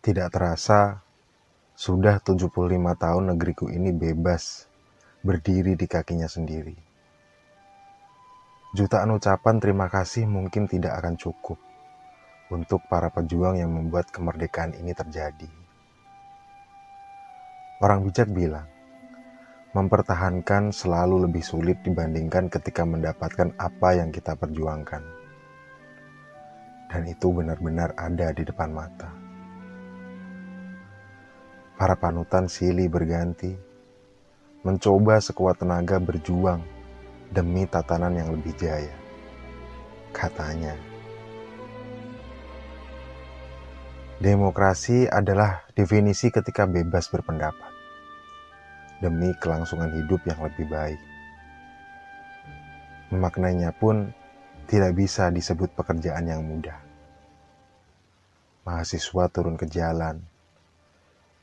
[0.00, 0.96] Tidak terasa,
[1.76, 2.48] sudah 75
[2.96, 4.64] tahun negeriku ini bebas
[5.20, 6.72] berdiri di kakinya sendiri.
[8.72, 11.60] Jutaan ucapan terima kasih mungkin tidak akan cukup
[12.48, 15.52] untuk para pejuang yang membuat kemerdekaan ini terjadi.
[17.84, 18.72] Orang bijak bilang,
[19.76, 25.04] mempertahankan selalu lebih sulit dibandingkan ketika mendapatkan apa yang kita perjuangkan.
[26.88, 29.28] Dan itu benar-benar ada di depan mata
[31.80, 33.56] para panutan silih berganti,
[34.60, 36.60] mencoba sekuat tenaga berjuang
[37.32, 38.92] demi tatanan yang lebih jaya.
[40.12, 40.76] Katanya,
[44.20, 47.72] demokrasi adalah definisi ketika bebas berpendapat
[49.00, 51.00] demi kelangsungan hidup yang lebih baik.
[53.08, 54.12] Memaknainya pun
[54.68, 56.76] tidak bisa disebut pekerjaan yang mudah.
[58.68, 60.20] Mahasiswa turun ke jalan,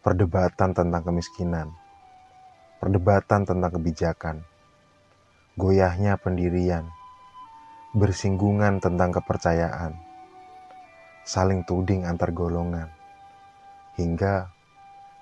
[0.07, 1.67] perdebatan tentang kemiskinan,
[2.79, 4.39] perdebatan tentang kebijakan,
[5.59, 6.87] goyahnya pendirian,
[7.91, 9.99] bersinggungan tentang kepercayaan,
[11.27, 12.87] saling tuding antar golongan,
[13.99, 14.47] hingga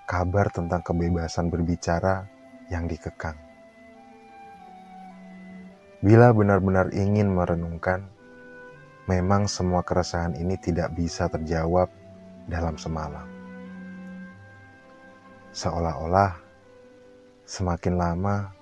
[0.06, 2.30] kabar tentang kebebasan berbicara
[2.70, 3.34] yang dikekang.
[5.98, 8.06] Bila benar-benar ingin merenungkan,
[9.10, 11.90] memang semua keresahan ini tidak bisa terjawab
[12.46, 13.35] dalam semalam
[15.56, 16.36] Seolah-olah
[17.48, 18.52] semakin lama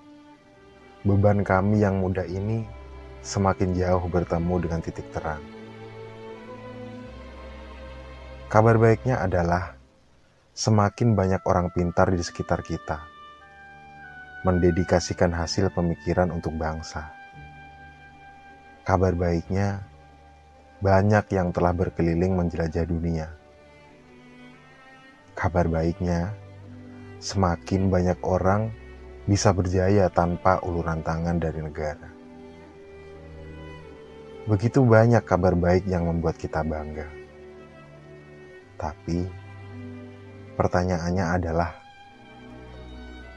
[1.03, 2.63] beban kami yang muda ini
[3.19, 5.43] semakin jauh bertemu dengan titik terang.
[8.47, 9.75] Kabar baiknya adalah
[10.55, 13.03] semakin banyak orang pintar di sekitar kita
[14.47, 17.11] mendedikasikan hasil pemikiran untuk bangsa.
[18.87, 19.83] Kabar baiknya,
[20.79, 23.27] banyak yang telah berkeliling menjelajah dunia.
[25.35, 26.44] Kabar baiknya,
[27.19, 28.71] semakin banyak orang
[29.25, 32.09] bisa berjaya tanpa uluran tangan dari negara.
[34.45, 37.09] Begitu banyak kabar baik yang membuat kita bangga.
[38.77, 39.25] Tapi
[40.53, 41.73] pertanyaannya adalah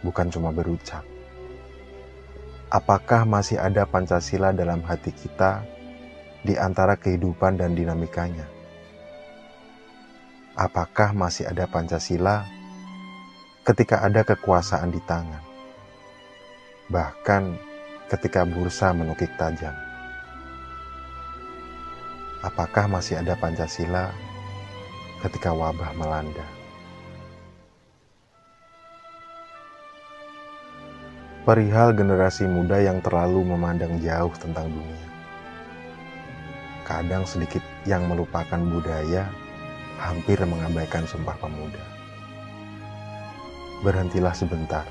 [0.04, 1.00] bukan cuma berucap.
[2.68, 5.64] Apakah masih ada Pancasila dalam hati kita
[6.44, 8.44] di antara kehidupan dan dinamikanya?
[10.52, 12.57] Apakah masih ada Pancasila
[13.68, 15.44] ketika ada kekuasaan di tangan,
[16.88, 17.52] bahkan
[18.08, 19.76] ketika bursa menukik tajam.
[22.40, 24.08] Apakah masih ada Pancasila
[25.20, 26.48] ketika wabah melanda?
[31.44, 35.08] Perihal generasi muda yang terlalu memandang jauh tentang dunia.
[36.88, 39.28] Kadang sedikit yang melupakan budaya,
[40.00, 41.97] hampir mengabaikan sumpah pemuda
[43.82, 44.82] berhentilah sebentar.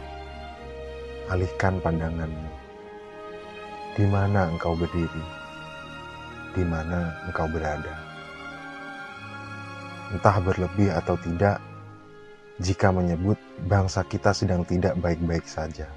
[1.28, 2.52] Alihkan pandanganmu.
[4.00, 5.25] Di mana engkau berdiri?
[6.56, 7.92] Di mana engkau berada?
[10.16, 11.59] Entah berlebih atau tidak,
[12.64, 13.36] jika menyebut
[13.68, 15.92] bangsa kita sedang tidak baik-baik saja.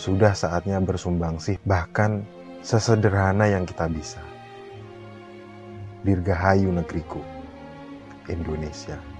[0.00, 2.24] Sudah saatnya bersumbangsih bahkan
[2.64, 4.18] sesederhana yang kita bisa.
[6.02, 7.20] Dirgahayu negeriku,
[8.26, 9.11] Indonesia.